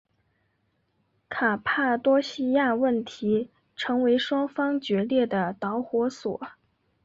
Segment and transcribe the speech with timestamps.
[1.29, 6.41] 卡帕多细亚问题成为双方决裂的导火索。